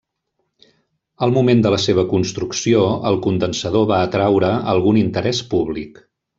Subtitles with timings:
[1.27, 6.05] Al moment de la seva construcció, el condensador va atreure algun interès públic.